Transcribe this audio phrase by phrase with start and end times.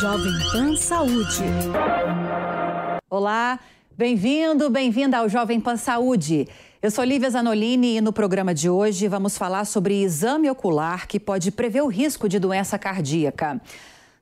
[0.00, 1.42] Jovem Pan Saúde.
[3.10, 3.58] Olá,
[3.98, 6.46] bem-vindo, bem-vinda ao Jovem Pan Saúde.
[6.80, 11.18] Eu sou Lívia Zanolini e no programa de hoje vamos falar sobre exame ocular que
[11.18, 13.60] pode prever o risco de doença cardíaca.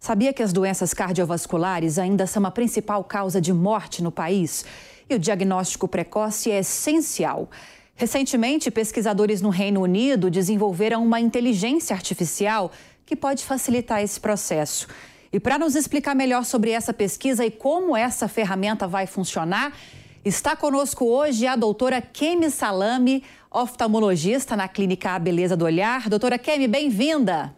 [0.00, 4.64] Sabia que as doenças cardiovasculares ainda são a principal causa de morte no país?
[5.11, 7.50] E o diagnóstico precoce é essencial.
[7.98, 12.70] Recentemente, pesquisadores no Reino Unido desenvolveram uma inteligência artificial
[13.04, 14.86] que pode facilitar esse processo.
[15.32, 19.76] E para nos explicar melhor sobre essa pesquisa e como essa ferramenta vai funcionar,
[20.24, 26.09] está conosco hoje a doutora Kemi Salame, oftalmologista na Clínica A Beleza do Olhar.
[26.09, 27.52] Doutora Kemi, bem-vinda.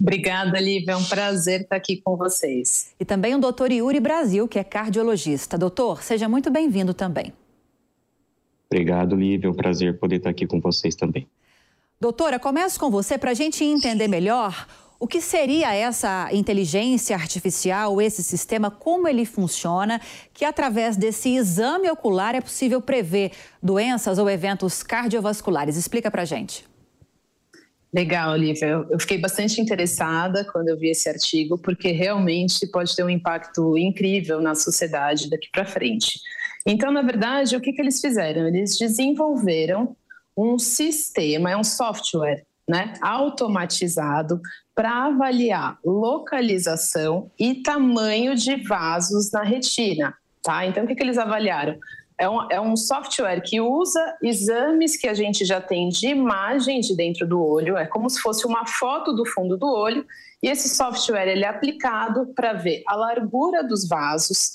[0.00, 0.92] Obrigada, Lívia.
[0.92, 2.92] É um prazer estar aqui com vocês.
[3.00, 5.58] E também o doutor Yuri Brasil, que é cardiologista.
[5.58, 7.32] Doutor, seja muito bem-vindo também.
[8.72, 9.48] Obrigado, Lívia.
[9.48, 11.26] É um prazer poder estar aqui com vocês também.
[12.00, 14.66] Doutora, começo com você para a gente entender melhor
[14.98, 20.00] o que seria essa inteligência artificial, esse sistema, como ele funciona,
[20.32, 25.76] que através desse exame ocular é possível prever doenças ou eventos cardiovasculares.
[25.76, 26.64] Explica para a gente.
[27.92, 28.86] Legal, Olivia.
[28.88, 33.76] Eu fiquei bastante interessada quando eu vi esse artigo, porque realmente pode ter um impacto
[33.76, 36.20] incrível na sociedade daqui para frente.
[36.66, 38.46] Então, na verdade, o que, que eles fizeram?
[38.46, 39.96] Eles desenvolveram
[40.36, 44.40] um sistema, é um software né, automatizado
[44.74, 50.14] para avaliar localização e tamanho de vasos na retina.
[50.42, 50.64] Tá?
[50.66, 51.78] Então, o que, que eles avaliaram?
[52.18, 56.80] É um, é um software que usa exames que a gente já tem de imagem
[56.80, 60.06] de dentro do olho, é como se fosse uma foto do fundo do olho,
[60.42, 64.52] e esse software ele é aplicado para ver a largura dos vasos,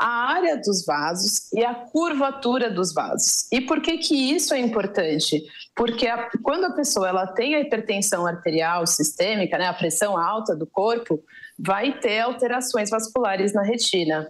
[0.00, 3.46] a área dos vasos e a curvatura dos vasos.
[3.52, 5.42] E por que que isso é importante?
[5.76, 10.56] Porque a, quando a pessoa ela tem a hipertensão arterial sistêmica, né, a pressão alta
[10.56, 11.22] do corpo,
[11.58, 14.26] vai ter alterações vasculares na retina.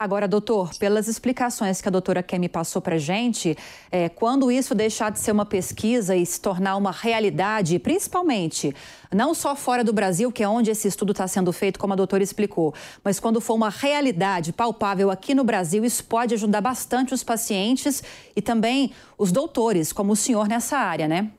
[0.00, 3.54] Agora, doutor, pelas explicações que a doutora Kemi passou para gente,
[3.92, 8.74] é, quando isso deixar de ser uma pesquisa e se tornar uma realidade, principalmente,
[9.14, 11.96] não só fora do Brasil, que é onde esse estudo está sendo feito, como a
[11.96, 12.72] doutora explicou,
[13.04, 18.02] mas quando for uma realidade palpável aqui no Brasil, isso pode ajudar bastante os pacientes
[18.34, 21.30] e também os doutores, como o senhor nessa área, né?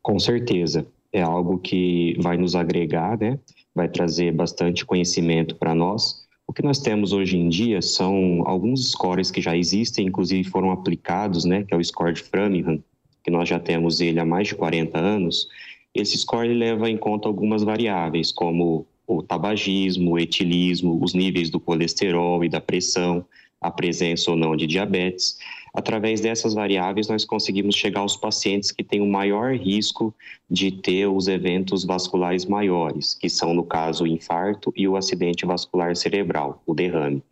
[0.00, 0.86] Com certeza.
[1.12, 3.38] É algo que vai nos agregar, né?
[3.74, 6.21] Vai trazer bastante conhecimento para nós
[6.52, 10.70] o que nós temos hoje em dia são alguns scores que já existem, inclusive foram
[10.70, 12.78] aplicados, né, que é o score de Framingham,
[13.24, 15.48] que nós já temos ele há mais de 40 anos.
[15.94, 21.58] Esse score leva em conta algumas variáveis, como o tabagismo, o etilismo, os níveis do
[21.58, 23.24] colesterol e da pressão,
[23.62, 25.38] a presença ou não de diabetes.
[25.74, 30.14] Através dessas variáveis, nós conseguimos chegar aos pacientes que têm o maior risco
[30.50, 35.46] de ter os eventos vasculares maiores, que são, no caso, o infarto e o acidente
[35.46, 37.22] vascular cerebral, o derrame.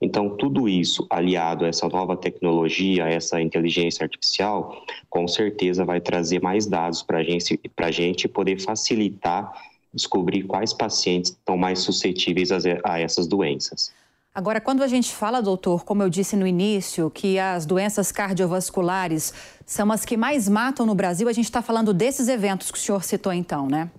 [0.00, 6.00] Então, tudo isso, aliado a essa nova tecnologia, a essa inteligência artificial, com certeza vai
[6.00, 9.52] trazer mais dados para gente, a gente poder facilitar
[9.92, 13.92] descobrir quais pacientes estão mais suscetíveis a, a essas doenças.
[14.34, 19.34] Agora, quando a gente fala, doutor, como eu disse no início, que as doenças cardiovasculares
[19.66, 22.80] são as que mais matam no Brasil, a gente está falando desses eventos que o
[22.80, 23.90] senhor citou então, né?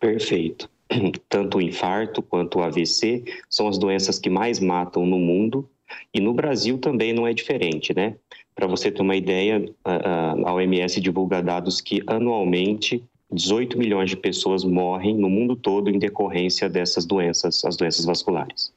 [0.00, 0.68] Perfeito.
[1.28, 5.68] Tanto o infarto quanto o AVC são as doenças que mais matam no mundo
[6.12, 8.16] e no Brasil também não é diferente, né?
[8.56, 14.64] Para você ter uma ideia, a OMS divulga dados que anualmente 18 milhões de pessoas
[14.64, 18.72] morrem no mundo todo em decorrência dessas doenças, as doenças vasculares.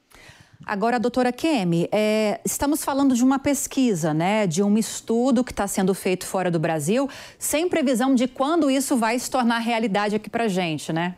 [0.66, 5.68] Agora, doutora Kemi, é, estamos falando de uma pesquisa, né, de um estudo que está
[5.68, 10.30] sendo feito fora do Brasil, sem previsão de quando isso vai se tornar realidade aqui
[10.30, 11.16] para a gente, né?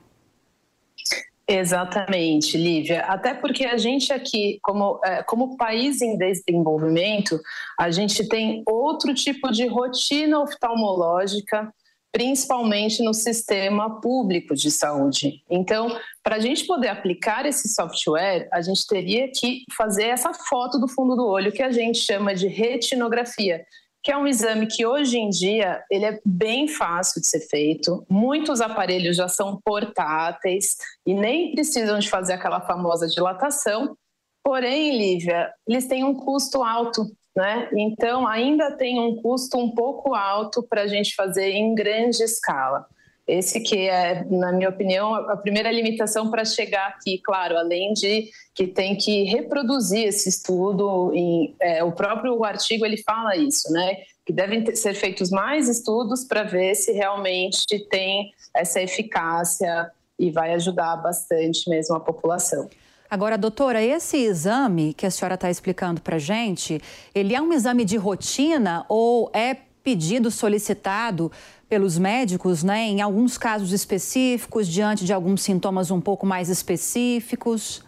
[1.47, 3.01] Exatamente, Lívia.
[3.05, 7.39] Até porque a gente aqui, como, é, como país em desenvolvimento,
[7.75, 11.73] a gente tem outro tipo de rotina oftalmológica
[12.11, 15.43] principalmente no sistema público de saúde.
[15.49, 20.79] Então, para a gente poder aplicar esse software, a gente teria que fazer essa foto
[20.79, 23.63] do fundo do olho que a gente chama de retinografia,
[24.03, 28.05] que é um exame que hoje em dia ele é bem fácil de ser feito.
[28.09, 33.95] Muitos aparelhos já são portáteis e nem precisam de fazer aquela famosa dilatação.
[34.43, 37.05] Porém, Lívia, eles têm um custo alto
[37.39, 37.69] né?
[37.71, 42.85] Então, ainda tem um custo um pouco alto para a gente fazer em grande escala.
[43.25, 48.29] Esse que é, na minha opinião, a primeira limitação para chegar aqui, claro, além de
[48.53, 53.97] que tem que reproduzir esse estudo, em, é, o próprio artigo ele fala isso, né?
[54.25, 59.89] que devem ter, ser feitos mais estudos para ver se realmente tem essa eficácia
[60.19, 62.69] e vai ajudar bastante mesmo a população.
[63.09, 66.79] Agora, doutora, esse exame que a senhora está explicando para gente,
[67.15, 71.31] ele é um exame de rotina ou é pedido solicitado
[71.67, 77.83] pelos médicos, né, em alguns casos específicos, diante de alguns sintomas um pouco mais específicos?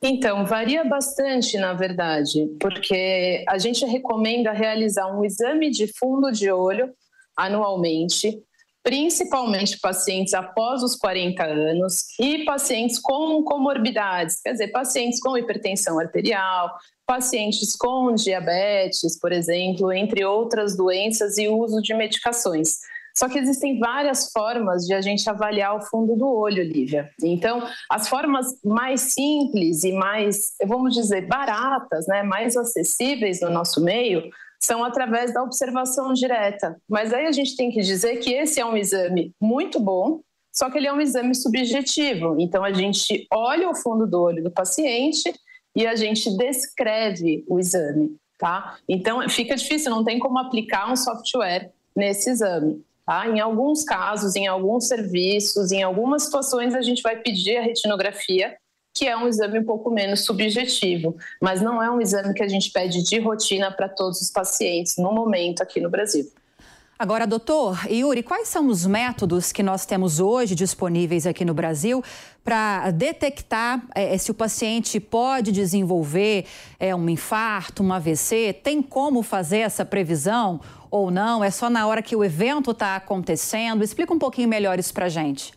[0.00, 6.50] Então, varia bastante, na verdade, porque a gente recomenda realizar um exame de fundo de
[6.52, 6.92] olho
[7.36, 8.40] anualmente,
[8.82, 15.98] principalmente pacientes após os 40 anos e pacientes com comorbidades, quer dizer, pacientes com hipertensão
[15.98, 16.74] arterial,
[17.06, 22.78] pacientes com diabetes, por exemplo, entre outras doenças e uso de medicações.
[23.18, 27.10] Só que existem várias formas de a gente avaliar o fundo do olho, Lívia.
[27.20, 33.82] Então, as formas mais simples e mais, vamos dizer, baratas, né, mais acessíveis no nosso
[33.82, 36.80] meio, são através da observação direta.
[36.88, 40.20] Mas aí a gente tem que dizer que esse é um exame muito bom,
[40.52, 42.36] só que ele é um exame subjetivo.
[42.40, 45.32] Então, a gente olha o fundo do olho do paciente
[45.76, 48.76] e a gente descreve o exame, tá?
[48.88, 52.82] Então, fica difícil, não tem como aplicar um software nesse exame.
[53.08, 53.26] Tá?
[53.26, 58.54] Em alguns casos, em alguns serviços, em algumas situações, a gente vai pedir a retinografia,
[58.98, 62.48] que é um exame um pouco menos subjetivo, mas não é um exame que a
[62.48, 66.28] gente pede de rotina para todos os pacientes no momento aqui no Brasil.
[66.98, 72.02] Agora, doutor Yuri, quais são os métodos que nós temos hoje disponíveis aqui no Brasil
[72.42, 76.44] para detectar é, se o paciente pode desenvolver
[76.80, 78.52] é, um infarto, um AVC?
[78.64, 80.60] Tem como fazer essa previsão?
[80.90, 81.44] ou não?
[81.44, 83.84] É só na hora que o evento está acontecendo?
[83.84, 85.52] Explica um pouquinho melhor isso para a gente.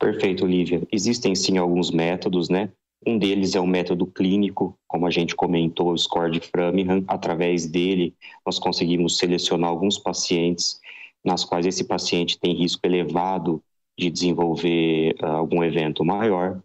[0.00, 0.82] Perfeito, Lívia.
[0.90, 2.72] Existem sim alguns métodos, né?
[3.06, 7.04] Um deles é o método clínico, como a gente comentou, o score de Framingham.
[7.06, 8.14] Através dele,
[8.44, 10.80] nós conseguimos selecionar alguns pacientes
[11.22, 13.62] nas quais esse paciente tem risco elevado
[13.98, 16.62] de desenvolver uh, algum evento maior.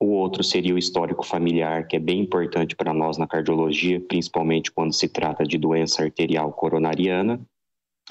[0.00, 4.72] O outro seria o histórico familiar, que é bem importante para nós na cardiologia, principalmente
[4.72, 7.40] quando se trata de doença arterial coronariana.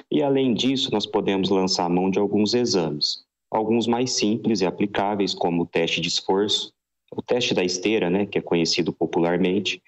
[0.10, 4.66] E além disso, nós podemos lançar a mão de alguns exames, alguns mais simples e
[4.66, 6.74] aplicáveis, como o teste de esforço,
[7.12, 9.82] o teste da esteira, né, que é conhecido popularmente.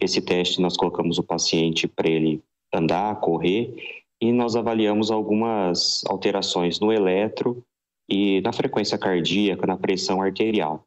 [0.00, 2.42] Esse teste nós colocamos o paciente para ele
[2.72, 7.64] andar, correr, e nós avaliamos algumas alterações no eletro
[8.08, 10.84] e na frequência cardíaca, na pressão arterial.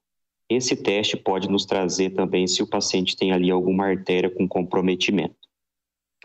[0.49, 5.35] Esse teste pode nos trazer também se o paciente tem ali alguma artéria com comprometimento.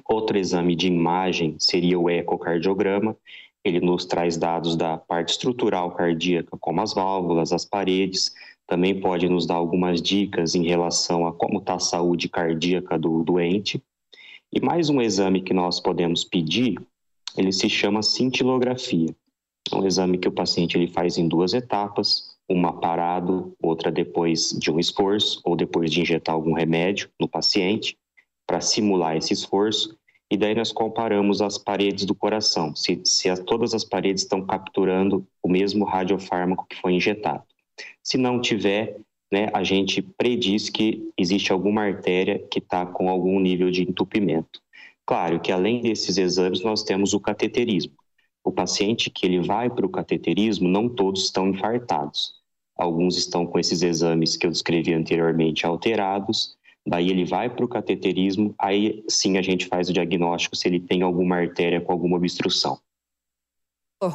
[0.09, 3.17] Outro exame de imagem seria o ecocardiograma.
[3.65, 8.33] Ele nos traz dados da parte estrutural cardíaca, como as válvulas, as paredes.
[8.67, 13.23] Também pode nos dar algumas dicas em relação a como está a saúde cardíaca do
[13.23, 13.83] doente.
[14.53, 16.81] E mais um exame que nós podemos pedir,
[17.37, 19.15] ele se chama cintilografia.
[19.71, 24.51] É um exame que o paciente ele faz em duas etapas uma parado, outra depois
[24.51, 27.97] de um esforço ou depois de injetar algum remédio no paciente
[28.45, 29.97] para simular esse esforço.
[30.31, 34.47] E daí nós comparamos as paredes do coração, se, se as, todas as paredes estão
[34.47, 37.43] capturando o mesmo radiofármaco que foi injetado.
[38.03, 38.97] Se não tiver,
[39.33, 44.61] né, a gente prediz que existe alguma artéria que está com algum nível de entupimento.
[45.05, 47.93] Claro que além desses exames nós temos o cateterismo.
[48.45, 52.35] O paciente que ele vai para o cateterismo, não todos estão infartados.
[52.77, 56.57] Alguns estão com esses exames que eu descrevi anteriormente alterados.
[56.87, 60.81] Daí ele vai para o cateterismo, aí sim a gente faz o diagnóstico se ele
[60.81, 62.79] tem alguma artéria com alguma obstrução.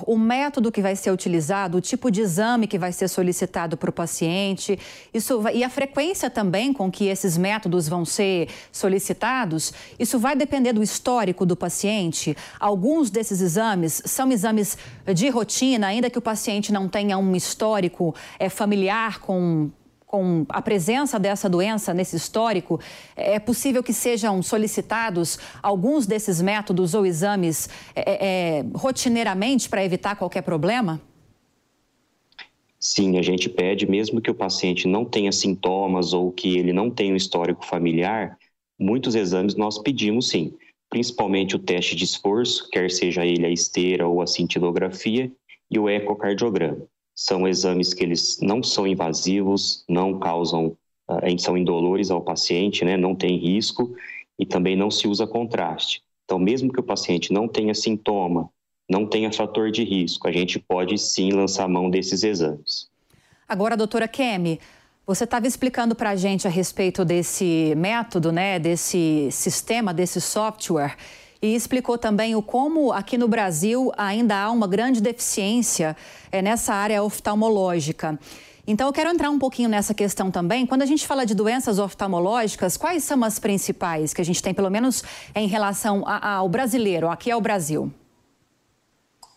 [0.07, 3.91] O método que vai ser utilizado, o tipo de exame que vai ser solicitado para
[3.91, 4.79] o paciente,
[5.13, 10.35] isso vai, e a frequência também com que esses métodos vão ser solicitados, isso vai
[10.35, 12.35] depender do histórico do paciente.
[12.59, 14.75] Alguns desses exames são exames
[15.13, 19.69] de rotina, ainda que o paciente não tenha um histórico é, familiar com
[20.15, 22.79] com a presença dessa doença nesse histórico,
[23.17, 29.83] é possível que sejam solicitados alguns desses métodos ou exames é, é, é rotineiramente para
[29.83, 31.01] evitar qualquer problema?
[32.79, 36.89] Sim, a gente pede, mesmo que o paciente não tenha sintomas ou que ele não
[36.89, 38.37] tenha um histórico familiar,
[38.79, 40.53] muitos exames nós pedimos sim,
[40.89, 45.29] principalmente o teste de esforço, quer seja ele a esteira ou a cintilografia,
[45.69, 46.87] e o ecocardiograma.
[47.15, 50.77] São exames que eles não são invasivos, não causam,
[51.09, 52.97] uh, são indolores ao paciente, né?
[52.97, 53.95] não tem risco
[54.37, 56.03] e também não se usa contraste.
[56.25, 58.49] Então, mesmo que o paciente não tenha sintoma,
[58.89, 62.89] não tenha fator de risco, a gente pode sim lançar mão desses exames.
[63.47, 64.59] Agora, doutora Kemi,
[65.07, 70.97] Você estava explicando para a gente a respeito desse método, né, desse sistema, desse software,
[71.45, 75.95] e explicou também o como aqui no Brasil ainda há uma grande deficiência
[76.31, 78.19] é, nessa área oftalmológica.
[78.67, 80.65] Então, eu quero entrar um pouquinho nessa questão também.
[80.65, 84.55] Quando a gente fala de doenças oftalmológicas, quais são as principais que a gente tem,
[84.55, 85.03] pelo menos
[85.35, 87.93] em relação ao brasileiro, aqui ao Brasil?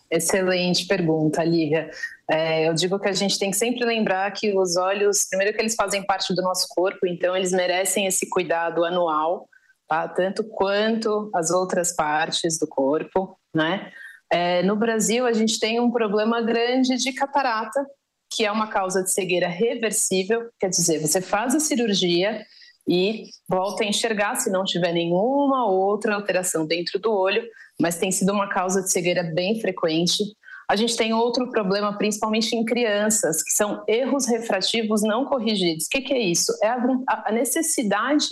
[0.09, 1.91] Excelente pergunta, Lívia.
[2.27, 5.61] É, eu digo que a gente tem que sempre lembrar que os olhos, primeiro que
[5.61, 9.47] eles fazem parte do nosso corpo, então eles merecem esse cuidado anual,
[9.89, 10.07] tá?
[10.07, 13.91] tanto quanto as outras partes do corpo, né?
[14.31, 17.83] É, no Brasil, a gente tem um problema grande de catarata,
[18.31, 22.45] que é uma causa de cegueira reversível, quer dizer, você faz a cirurgia
[22.87, 27.43] e volta a enxergar se não tiver nenhuma outra alteração dentro do olho,
[27.81, 30.23] mas tem sido uma causa de cegueira bem frequente.
[30.69, 35.85] A gente tem outro problema, principalmente em crianças, que são erros refrativos não corrigidos.
[35.85, 36.51] O que, que é isso?
[36.61, 38.27] É a, a necessidade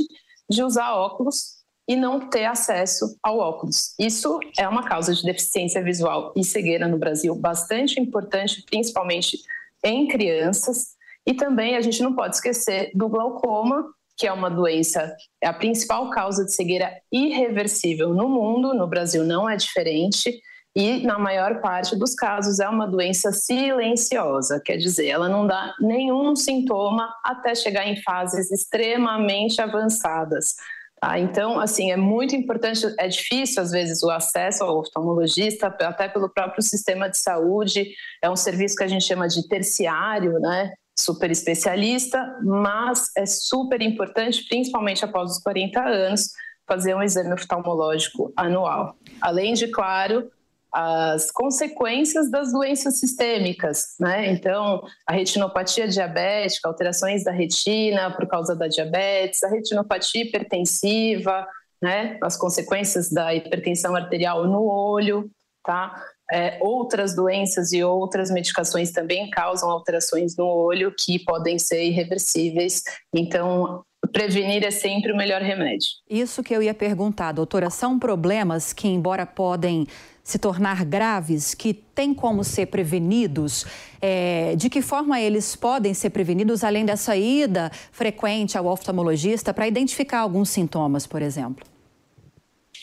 [0.50, 3.94] de usar óculos e não ter acesso ao óculos.
[3.98, 9.38] Isso é uma causa de deficiência visual e cegueira no Brasil bastante importante, principalmente
[9.84, 10.98] em crianças.
[11.26, 13.86] E também a gente não pode esquecer do glaucoma,
[14.18, 19.24] que é uma doença, é a principal causa de cegueira irreversível no mundo, no Brasil
[19.24, 20.42] não é diferente,
[20.78, 25.74] e na maior parte dos casos é uma doença silenciosa, quer dizer, ela não dá
[25.80, 30.54] nenhum sintoma até chegar em fases extremamente avançadas.
[31.02, 31.18] Tá?
[31.18, 36.30] Então, assim, é muito importante, é difícil às vezes o acesso ao oftalmologista, até pelo
[36.30, 40.74] próprio sistema de saúde, é um serviço que a gente chama de terciário, né?
[41.00, 46.30] super especialista, mas é super importante, principalmente após os 40 anos,
[46.68, 48.96] fazer um exame oftalmológico anual.
[49.22, 50.32] Além de, claro,
[50.74, 54.32] as consequências das doenças sistêmicas, né?
[54.32, 61.48] Então, a retinopatia diabética, alterações da retina por causa da diabetes, a retinopatia hipertensiva,
[61.82, 62.18] né?
[62.22, 65.30] As consequências da hipertensão arterial no olho,
[65.64, 65.96] tá?
[66.32, 72.84] É, outras doenças e outras medicações também causam alterações no olho que podem ser irreversíveis.
[73.16, 75.88] Então, prevenir é sempre o melhor remédio.
[76.10, 79.88] Isso que eu ia perguntar, doutora, são problemas que, embora podem
[80.28, 83.66] se tornar graves, que têm como ser prevenidos?
[84.02, 89.66] É, de que forma eles podem ser prevenidos, além dessa ida frequente ao oftalmologista, para
[89.66, 91.66] identificar alguns sintomas, por exemplo?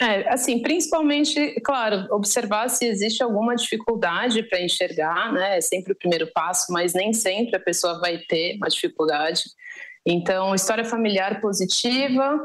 [0.01, 5.59] É, assim, principalmente, claro, observar se existe alguma dificuldade para enxergar, né?
[5.59, 9.43] É sempre o primeiro passo, mas nem sempre a pessoa vai ter uma dificuldade.
[10.07, 12.41] Então, história familiar positiva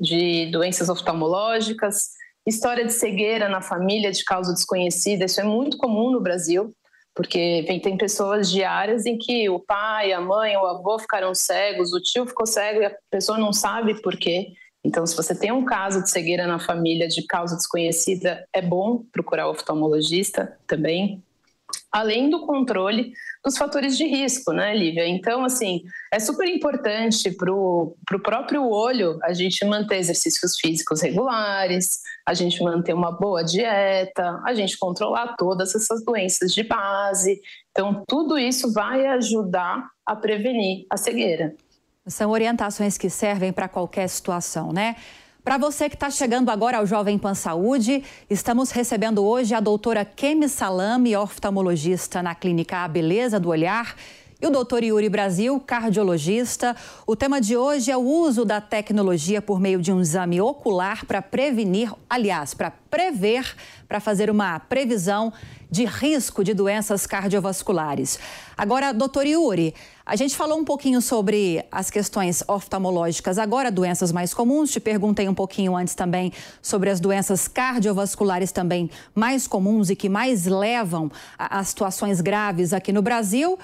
[0.00, 2.15] de doenças oftalmológicas,
[2.46, 6.72] história de cegueira na família de causa desconhecida, isso é muito comum no Brasil,
[7.14, 11.92] porque vem, tem pessoas diárias em que o pai, a mãe, o avô ficaram cegos,
[11.92, 14.52] o tio ficou cego e a pessoa não sabe por quê.
[14.84, 19.02] Então, se você tem um caso de cegueira na família de causa desconhecida, é bom
[19.10, 21.20] procurar o oftalmologista também.
[21.96, 25.08] Além do controle dos fatores de risco, né, Lívia?
[25.08, 32.00] Então, assim, é super importante para o próprio olho a gente manter exercícios físicos regulares,
[32.26, 37.40] a gente manter uma boa dieta, a gente controlar todas essas doenças de base.
[37.70, 41.54] Então, tudo isso vai ajudar a prevenir a cegueira.
[42.06, 44.96] São orientações que servem para qualquer situação, né?
[45.46, 50.04] Para você que está chegando agora ao Jovem Pan Saúde, estamos recebendo hoje a doutora
[50.04, 53.94] Kemi Salame, oftalmologista na clínica A Beleza do Olhar,
[54.40, 56.76] e o doutor Yuri Brasil, cardiologista.
[57.06, 61.06] O tema de hoje é o uso da tecnologia por meio de um exame ocular
[61.06, 63.56] para prevenir, aliás, para prever,
[63.88, 65.32] para fazer uma previsão
[65.70, 68.18] de risco de doenças cardiovasculares.
[68.58, 69.74] Agora, doutor Yuri,
[70.04, 74.70] a gente falou um pouquinho sobre as questões oftalmológicas, agora doenças mais comuns.
[74.70, 80.10] Te perguntei um pouquinho antes também sobre as doenças cardiovasculares também mais comuns e que
[80.10, 83.58] mais levam a, a situações graves aqui no Brasil.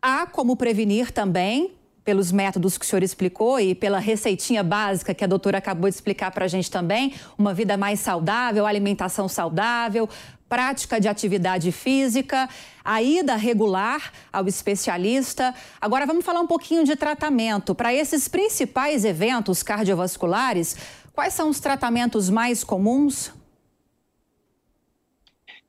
[0.00, 1.74] Há como prevenir também
[2.04, 5.94] pelos métodos que o senhor explicou e pela receitinha básica que a doutora acabou de
[5.94, 10.08] explicar para a gente também, uma vida mais saudável, alimentação saudável,
[10.48, 12.48] prática de atividade física,
[12.84, 15.54] a ida regular ao especialista.
[15.80, 17.74] Agora vamos falar um pouquinho de tratamento.
[17.74, 20.76] Para esses principais eventos cardiovasculares,
[21.12, 23.32] quais são os tratamentos mais comuns?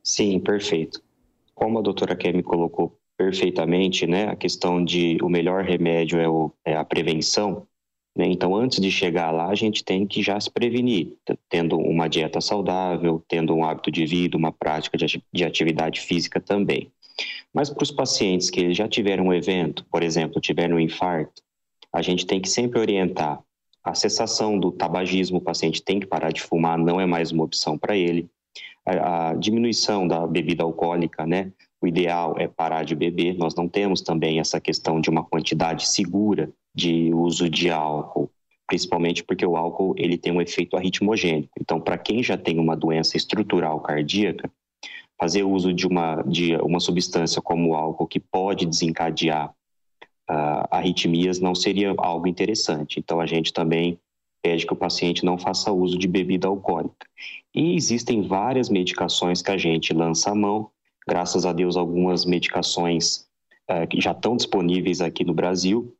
[0.01, 1.01] Sim, perfeito.
[1.53, 4.29] Como a doutora Kemi colocou perfeitamente, né?
[4.29, 7.67] A questão de o melhor remédio é, o, é a prevenção.
[8.15, 8.27] Né?
[8.27, 11.17] Então, antes de chegar lá, a gente tem que já se prevenir,
[11.49, 16.39] tendo uma dieta saudável, tendo um hábito de vida, uma prática de, de atividade física
[16.39, 16.89] também.
[17.53, 21.41] Mas para os pacientes que já tiveram um evento, por exemplo, tiveram um infarto,
[21.91, 23.43] a gente tem que sempre orientar
[23.83, 27.43] a cessação do tabagismo, o paciente tem que parar de fumar, não é mais uma
[27.43, 28.29] opção para ele.
[28.85, 31.51] A, a, diminuição da bebida alcoólica, né?
[31.81, 33.37] O ideal é parar de beber.
[33.37, 38.29] Nós não temos também essa questão de uma quantidade segura de uso de álcool,
[38.67, 41.51] principalmente porque o álcool ele tem um efeito arritmogênico.
[41.59, 44.51] Então, para quem já tem uma doença estrutural cardíaca,
[45.19, 49.49] fazer uso de uma, de uma substância como o álcool que pode desencadear
[50.29, 52.99] uh, arritmias não seria algo interessante.
[52.99, 53.99] Então, a gente também
[54.41, 57.07] pede que o paciente não faça uso de bebida alcoólica.
[57.53, 60.69] E existem várias medicações que a gente lança a mão,
[61.07, 63.27] graças a Deus, algumas medicações
[63.69, 65.95] uh, que já estão disponíveis aqui no Brasil.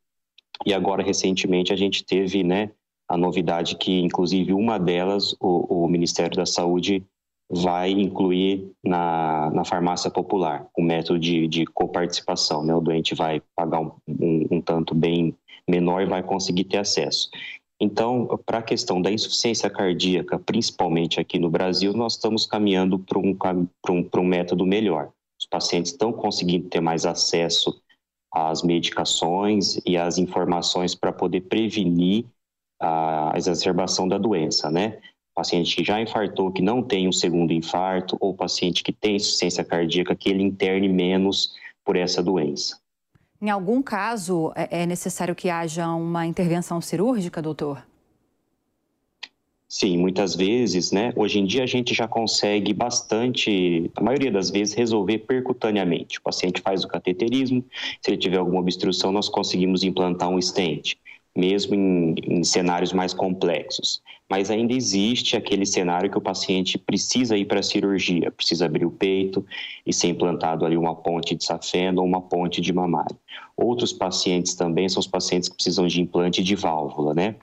[0.66, 2.70] E agora, recentemente, a gente teve né,
[3.08, 7.04] a novidade que, inclusive, uma delas, o, o Ministério da Saúde
[7.50, 12.62] vai incluir na, na farmácia popular o método de, de coparticipação.
[12.62, 12.72] Né?
[12.72, 15.34] O doente vai pagar um, um, um tanto bem
[15.68, 17.28] menor e vai conseguir ter acesso.
[17.80, 23.18] Então, para a questão da insuficiência cardíaca, principalmente aqui no Brasil, nós estamos caminhando para
[23.18, 23.36] um,
[23.88, 25.10] um, um método melhor.
[25.40, 27.80] Os pacientes estão conseguindo ter mais acesso
[28.32, 32.26] às medicações e às informações para poder prevenir
[32.78, 35.00] a exacerbação da doença, né?
[35.34, 39.64] paciente que já infartou, que não tem um segundo infarto, ou paciente que tem insuficiência
[39.64, 42.78] cardíaca, que ele interne menos por essa doença.
[43.40, 47.82] Em algum caso, é, é necessário que haja uma intervenção cirúrgica, doutor?
[49.66, 51.12] Sim, muitas vezes, né?
[51.16, 56.18] Hoje em dia a gente já consegue bastante, a maioria das vezes, resolver percutaneamente.
[56.18, 57.64] O paciente faz o cateterismo,
[58.02, 60.96] se ele tiver alguma obstrução, nós conseguimos implantar um stent
[61.40, 64.02] mesmo em, em, cenários mais complexos.
[64.28, 68.84] Mas ainda existe aquele cenário que o paciente precisa ir para a cirurgia, precisa abrir
[68.84, 69.44] o peito
[69.84, 73.16] e ser implantado ali uma ponte de safena ou uma ponte de mamário.
[73.56, 77.34] Outros pacientes também são os pacientes que precisam de implante de válvula, né?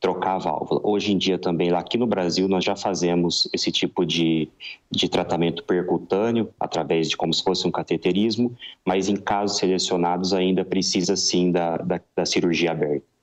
[0.00, 0.80] Trocar a válvula.
[0.84, 4.48] Hoje em dia também, aqui no Brasil, nós já fazemos esse tipo de,
[4.88, 10.64] de tratamento percutâneo, através de como se fosse um cateterismo, mas em casos selecionados ainda
[10.64, 13.17] precisa sim da, da, da cirurgia aberta.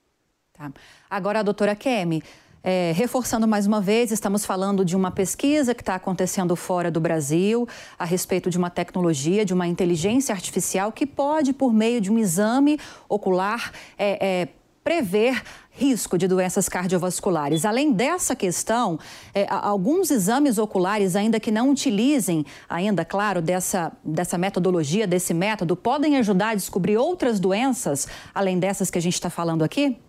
[0.57, 0.71] Tá.
[1.09, 2.23] Agora, a doutora Kemi,
[2.63, 6.99] é, reforçando mais uma vez, estamos falando de uma pesquisa que está acontecendo fora do
[6.99, 7.67] Brasil
[7.99, 12.17] a respeito de uma tecnologia, de uma inteligência artificial que pode, por meio de um
[12.17, 14.47] exame ocular, é, é,
[14.81, 17.65] prever risco de doenças cardiovasculares.
[17.65, 18.97] Além dessa questão,
[19.33, 25.75] é, alguns exames oculares, ainda que não utilizem, ainda claro, dessa, dessa metodologia, desse método,
[25.75, 29.99] podem ajudar a descobrir outras doenças, além dessas que a gente está falando aqui?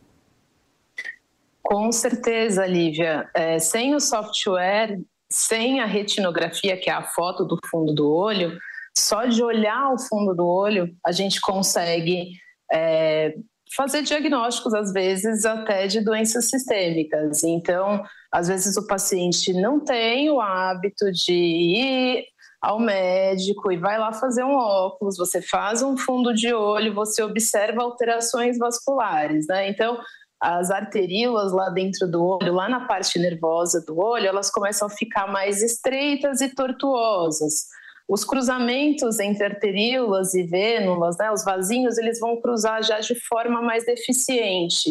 [1.67, 3.29] Com certeza, Lívia.
[3.35, 8.57] É, sem o software, sem a retinografia, que é a foto do fundo do olho,
[8.97, 12.31] só de olhar o fundo do olho, a gente consegue
[12.73, 13.35] é,
[13.77, 17.43] fazer diagnósticos, às vezes, até de doenças sistêmicas.
[17.43, 22.25] Então, às vezes, o paciente não tem o hábito de ir
[22.63, 27.23] ao médico e vai lá fazer um óculos, você faz um fundo de olho, você
[27.23, 29.69] observa alterações vasculares, né?
[29.69, 29.99] Então,
[30.41, 34.91] as arteríolas lá dentro do olho, lá na parte nervosa do olho, elas começam a
[34.91, 37.67] ficar mais estreitas e tortuosas.
[38.09, 43.61] Os cruzamentos entre arteríolas e vênulas, né, os vasinhos, eles vão cruzar já de forma
[43.61, 44.91] mais deficiente.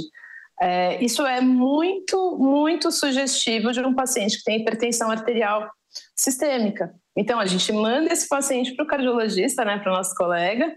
[0.62, 5.70] É, isso é muito, muito sugestivo de um paciente que tem hipertensão arterial
[6.16, 6.94] sistêmica.
[7.16, 10.76] Então, a gente manda esse paciente para o cardiologista, né, para o nosso colega,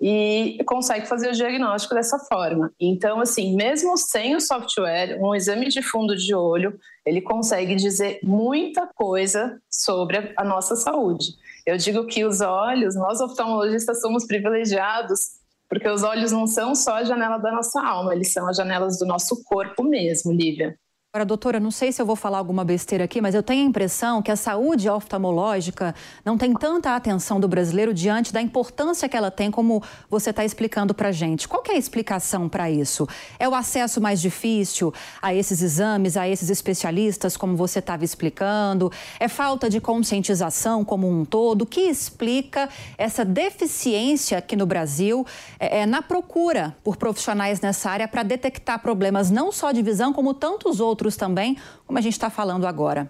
[0.00, 2.72] e consegue fazer o diagnóstico dessa forma.
[2.78, 8.18] Então, assim, mesmo sem o software, um exame de fundo de olho, ele consegue dizer
[8.22, 11.26] muita coisa sobre a nossa saúde.
[11.66, 15.20] Eu digo que os olhos, nós oftalmologistas somos privilegiados,
[15.68, 18.98] porque os olhos não são só a janela da nossa alma, eles são as janelas
[18.98, 20.78] do nosso corpo mesmo, Lívia.
[21.14, 23.68] Agora, doutora, não sei se eu vou falar alguma besteira aqui, mas eu tenho a
[23.68, 29.16] impressão que a saúde oftalmológica não tem tanta atenção do brasileiro diante da importância que
[29.16, 31.46] ela tem, como você está explicando para gente.
[31.46, 33.06] Qual é a explicação para isso?
[33.38, 38.90] É o acesso mais difícil a esses exames, a esses especialistas, como você estava explicando?
[39.20, 41.62] É falta de conscientização como um todo?
[41.62, 45.24] O que explica essa deficiência aqui no Brasil
[45.60, 50.12] é, é na procura por profissionais nessa área para detectar problemas não só de visão,
[50.12, 53.08] como tantos outros outros também, como a gente está falando agora?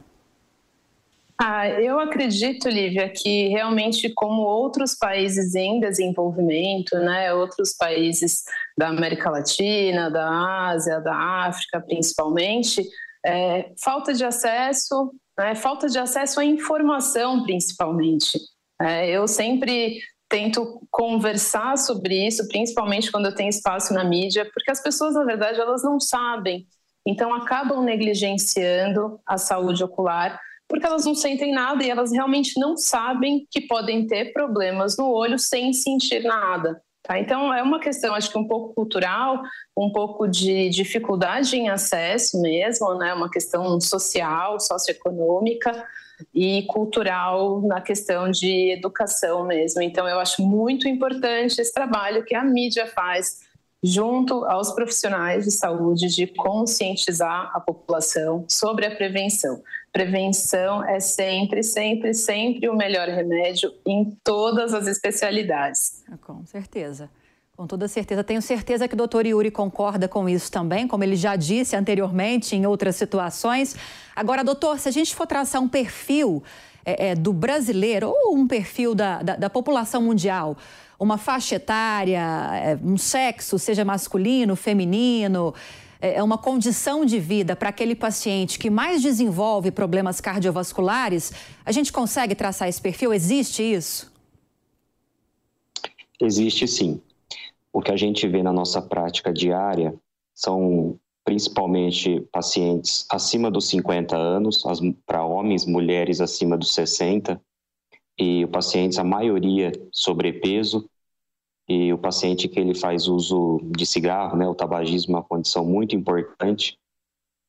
[1.36, 8.44] Ah, eu acredito, Lívia, que realmente, como outros países em desenvolvimento, né, outros países
[8.78, 11.14] da América Latina, da Ásia, da
[11.46, 12.84] África, principalmente,
[13.26, 18.38] é, falta de acesso, né, falta de acesso à informação, principalmente.
[18.80, 24.70] É, eu sempre tento conversar sobre isso, principalmente quando eu tenho espaço na mídia, porque
[24.70, 26.64] as pessoas, na verdade, elas não sabem.
[27.06, 32.76] Então, acabam negligenciando a saúde ocular porque elas não sentem nada e elas realmente não
[32.76, 36.82] sabem que podem ter problemas no olho sem sentir nada.
[37.02, 37.18] Tá?
[37.18, 39.42] Então, é uma questão, acho que um pouco cultural,
[39.76, 43.12] um pouco de dificuldade em acesso mesmo, né?
[43.12, 45.86] uma questão social, socioeconômica
[46.34, 49.82] e cultural na questão de educação mesmo.
[49.82, 53.40] Então, eu acho muito importante esse trabalho que a mídia faz
[53.84, 59.62] junto aos profissionais de saúde de conscientizar a população sobre a prevenção.
[59.92, 66.02] Prevenção é sempre, sempre, sempre o melhor remédio em todas as especialidades.
[66.22, 67.10] Com certeza.
[67.54, 68.24] Com toda certeza.
[68.24, 72.56] Tenho certeza que o doutor Yuri concorda com isso também, como ele já disse anteriormente
[72.56, 73.76] em outras situações.
[74.16, 76.42] Agora, doutor, se a gente for traçar um perfil
[76.84, 80.56] é, é, do brasileiro ou um perfil da, da, da população mundial,
[80.98, 82.20] uma faixa etária,
[82.54, 85.54] é, um sexo, seja masculino, feminino,
[86.00, 91.32] é, é uma condição de vida para aquele paciente que mais desenvolve problemas cardiovasculares,
[91.64, 93.12] a gente consegue traçar esse perfil?
[93.12, 94.12] Existe isso?
[96.20, 97.00] Existe sim.
[97.72, 99.94] O que a gente vê na nossa prática diária
[100.34, 104.62] são principalmente pacientes acima dos 50 anos,
[105.06, 107.40] para homens, mulheres acima dos 60,
[108.18, 110.88] e pacientes, a maioria sobrepeso,
[111.68, 115.64] e o paciente que ele faz uso de cigarro, né, o tabagismo é uma condição
[115.64, 116.78] muito importante.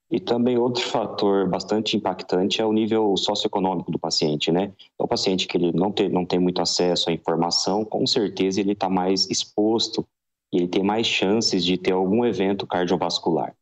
[0.09, 4.71] E também outro fator bastante impactante é o nível socioeconômico do paciente, né?
[4.99, 8.73] O paciente que ele não tem, não tem muito acesso à informação, com certeza ele
[8.73, 10.07] está mais exposto
[10.53, 13.55] e ele tem mais chances de ter algum evento cardiovascular.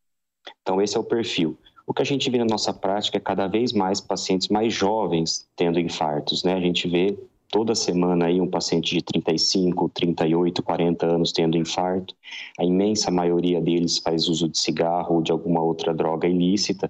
[0.63, 1.57] Então, esse é o perfil.
[1.85, 5.45] O que a gente vê na nossa prática é cada vez mais pacientes mais jovens
[5.55, 6.53] tendo infartos, né?
[6.53, 7.17] A gente vê
[7.51, 12.15] toda semana aí um paciente de 35, 38, 40 anos tendo infarto.
[12.57, 16.89] A imensa maioria deles faz uso de cigarro ou de alguma outra droga ilícita.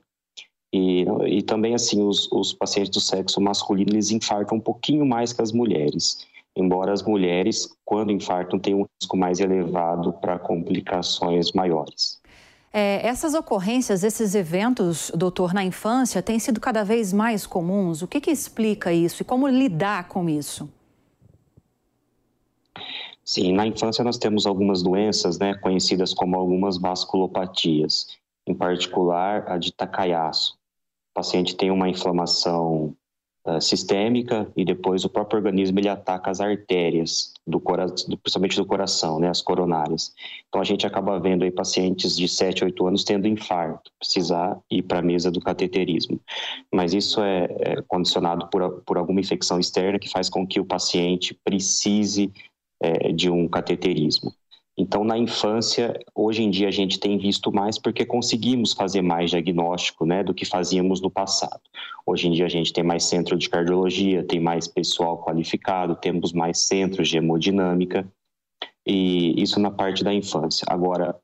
[0.71, 5.33] E, e também, assim, os, os pacientes do sexo masculino, eles infartam um pouquinho mais
[5.33, 6.25] que as mulheres.
[6.55, 12.22] Embora as mulheres, quando infartam, tenham um risco mais elevado para complicações maiores.
[12.75, 18.01] É, essas ocorrências, esses eventos, doutor, na infância, têm sido cada vez mais comuns.
[18.01, 20.67] O que, que explica isso e como lidar com isso?
[23.23, 28.07] Sim, na infância nós temos algumas doenças, né, conhecidas como algumas vasculopatias,
[28.45, 30.55] em particular a de Takayasu.
[31.11, 32.95] O paciente tem uma inflamação
[33.45, 38.65] uh, sistêmica e depois o próprio organismo ele ataca as artérias do coração, principalmente do
[38.65, 40.13] coração, né, as coronárias.
[40.47, 44.83] Então a gente acaba vendo aí pacientes de 7, 8 anos tendo infarto, precisar ir
[44.83, 46.19] para a mesa do cateterismo.
[46.73, 50.65] Mas isso é, é condicionado por, por alguma infecção externa que faz com que o
[50.65, 52.31] paciente precise
[52.81, 54.33] é, de um cateterismo.
[54.75, 59.29] Então, na infância, hoje em dia a gente tem visto mais porque conseguimos fazer mais
[59.29, 61.61] diagnóstico né, do que fazíamos no passado.
[62.05, 66.33] Hoje em dia a gente tem mais centro de cardiologia, tem mais pessoal qualificado, temos
[66.33, 68.07] mais centros de hemodinâmica,
[68.85, 70.65] e isso na parte da infância.
[70.67, 71.15] Agora,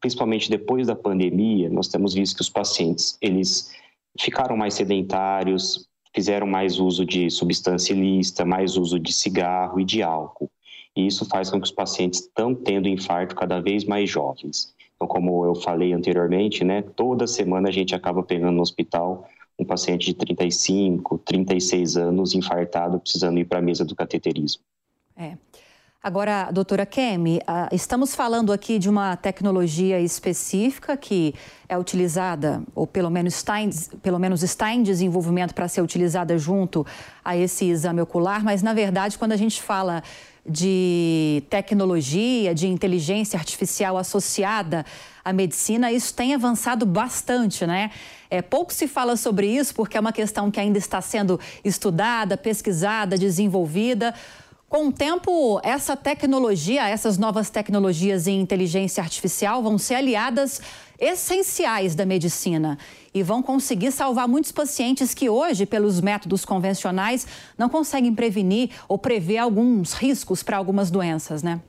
[0.00, 3.74] principalmente depois da pandemia, nós temos visto que os pacientes, eles
[4.18, 10.02] ficaram mais sedentários, fizeram mais uso de substância ilícita, mais uso de cigarro e de
[10.02, 10.50] álcool
[10.96, 14.74] e isso faz com que os pacientes estão tendo infarto cada vez mais jovens.
[14.96, 19.26] Então, como eu falei anteriormente, né, toda semana a gente acaba pegando no hospital
[19.58, 24.62] um paciente de 35, 36 anos infartado, precisando ir para a mesa do cateterismo.
[25.16, 25.36] É.
[26.02, 31.34] Agora, doutora Kemi, ah, estamos falando aqui de uma tecnologia específica que
[31.68, 33.68] é utilizada, ou pelo menos está em,
[34.02, 36.86] pelo menos está em desenvolvimento para ser utilizada junto
[37.22, 40.02] a esse exame ocular, mas na verdade, quando a gente fala
[40.50, 44.84] de tecnologia, de inteligência artificial associada
[45.24, 47.90] à medicina, isso tem avançado bastante, né?
[48.28, 52.36] É, pouco se fala sobre isso porque é uma questão que ainda está sendo estudada,
[52.36, 54.14] pesquisada, desenvolvida.
[54.70, 60.62] Com o tempo, essa tecnologia, essas novas tecnologias em inteligência artificial vão ser aliadas
[60.96, 62.78] essenciais da medicina
[63.12, 67.26] e vão conseguir salvar muitos pacientes que hoje, pelos métodos convencionais,
[67.58, 71.60] não conseguem prevenir ou prever alguns riscos para algumas doenças, né?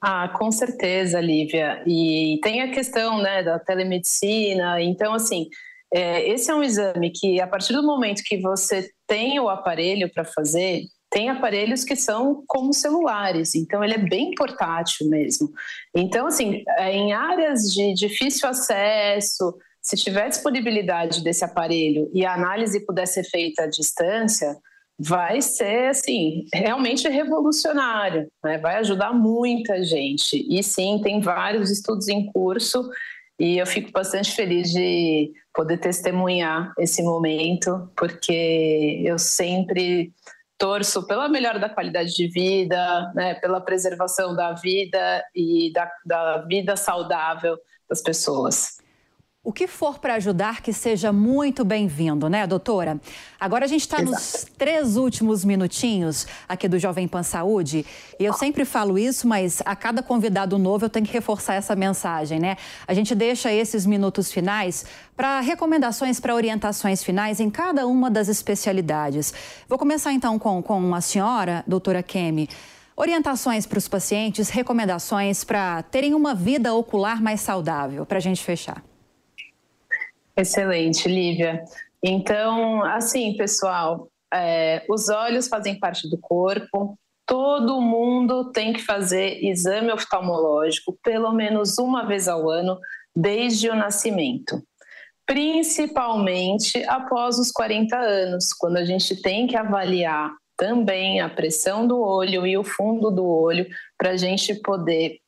[0.00, 1.82] Ah, com certeza, Lívia.
[1.84, 4.80] E tem a questão né, da telemedicina.
[4.80, 5.48] Então, assim,
[5.92, 10.08] é, esse é um exame que, a partir do momento que você tem o aparelho
[10.12, 15.48] para fazer, tem aparelhos que são como celulares, então ele é bem portátil mesmo.
[15.94, 22.34] Então, assim, é, em áreas de difícil acesso, se tiver disponibilidade desse aparelho e a
[22.34, 24.56] análise puder ser feita à distância,
[24.98, 28.58] vai ser assim realmente revolucionário, né?
[28.58, 30.44] vai ajudar muita gente.
[30.50, 32.90] E sim, tem vários estudos em curso
[33.38, 40.12] e eu fico bastante feliz de poder testemunhar esse momento, porque eu sempre
[40.64, 46.38] torço pela melhora da qualidade de vida, né, pela preservação da vida e da, da
[46.38, 48.78] vida saudável das pessoas.
[49.46, 52.98] O que for para ajudar, que seja muito bem-vindo, né, doutora?
[53.38, 57.84] Agora a gente está nos três últimos minutinhos aqui do Jovem Pan Saúde.
[58.18, 61.76] E eu sempre falo isso, mas a cada convidado novo eu tenho que reforçar essa
[61.76, 62.56] mensagem, né?
[62.88, 68.28] A gente deixa esses minutos finais para recomendações, para orientações finais em cada uma das
[68.28, 69.34] especialidades.
[69.68, 72.48] Vou começar então com, com a senhora, doutora Kemi.
[72.96, 78.42] Orientações para os pacientes, recomendações para terem uma vida ocular mais saudável, para a gente
[78.42, 78.82] fechar.
[80.36, 81.64] Excelente, Lívia.
[82.02, 86.98] Então, assim, pessoal, é, os olhos fazem parte do corpo.
[87.26, 92.78] Todo mundo tem que fazer exame oftalmológico pelo menos uma vez ao ano,
[93.14, 94.62] desde o nascimento.
[95.24, 101.98] Principalmente após os 40 anos, quando a gente tem que avaliar também a pressão do
[101.98, 103.66] olho e o fundo do olho,
[103.96, 105.18] para a gente poder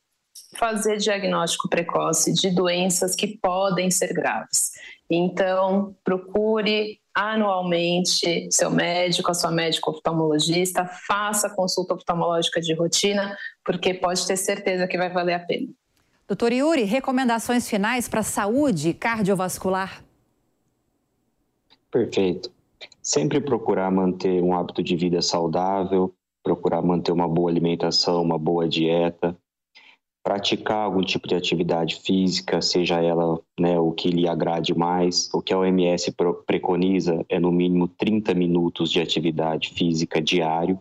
[0.55, 4.71] fazer diagnóstico precoce de doenças que podem ser graves.
[5.09, 13.93] Então, procure anualmente seu médico, a sua médica oftalmologista, faça consulta oftalmológica de rotina, porque
[13.93, 15.67] pode ter certeza que vai valer a pena.
[16.27, 20.03] Doutor Yuri, recomendações finais para a saúde cardiovascular?
[21.89, 22.51] Perfeito.
[23.01, 28.67] Sempre procurar manter um hábito de vida saudável, procurar manter uma boa alimentação, uma boa
[28.67, 29.35] dieta,
[30.27, 35.33] praticar algum tipo de atividade física, seja ela né, o que lhe agrade mais.
[35.33, 36.13] O que a OMS
[36.45, 40.77] preconiza é no mínimo 30 minutos de atividade física diário,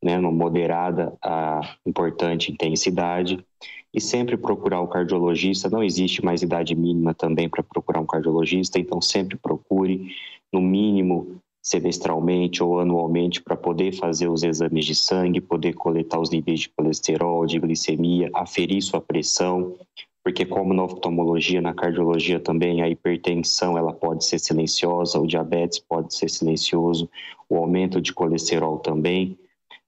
[0.00, 3.44] né, numa moderada a importante intensidade.
[3.92, 5.68] E sempre procurar o cardiologista.
[5.68, 10.14] Não existe mais idade mínima também para procurar um cardiologista, então sempre procure,
[10.52, 16.28] no mínimo, semestralmente ou anualmente para poder fazer os exames de sangue, poder coletar os
[16.28, 19.74] níveis de colesterol, de glicemia, aferir sua pressão,
[20.22, 25.78] porque como na oftalmologia, na cardiologia também a hipertensão ela pode ser silenciosa, o diabetes
[25.78, 27.08] pode ser silencioso,
[27.48, 29.38] o aumento de colesterol também.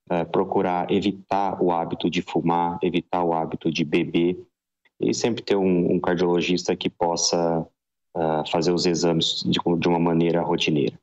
[0.08, 4.40] Uh, procurar evitar o hábito de fumar, evitar o hábito de beber
[5.00, 7.66] e sempre ter um, um cardiologista que possa
[8.16, 10.96] uh, fazer os exames de, de uma maneira rotineira.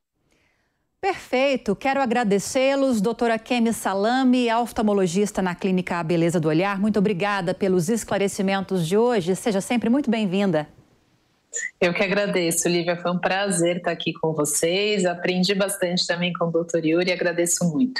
[1.03, 1.75] Perfeito.
[1.75, 6.79] Quero agradecê-los, doutora Kemi Salame, oftalmologista na Clínica A Beleza do Olhar.
[6.79, 9.35] Muito obrigada pelos esclarecimentos de hoje.
[9.35, 10.65] Seja sempre muito bem-vinda.
[11.81, 12.95] Eu que agradeço, Lívia.
[12.95, 15.03] Foi um prazer estar aqui com vocês.
[15.03, 17.99] Aprendi bastante também com o doutor Yuri e agradeço muito.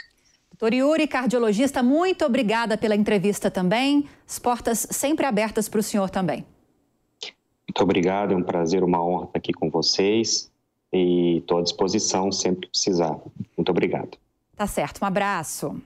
[0.53, 4.07] Doutor Yuri, cardiologista, muito obrigada pela entrevista também.
[4.25, 6.45] As portas sempre abertas para o senhor também.
[7.67, 10.52] Muito obrigado, é um prazer, uma honra estar aqui com vocês
[10.93, 13.17] e estou à disposição sempre que precisar.
[13.57, 14.17] Muito obrigado.
[14.55, 15.81] Tá certo, um abraço.